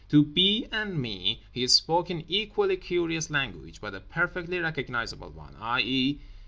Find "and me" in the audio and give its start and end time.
0.71-1.43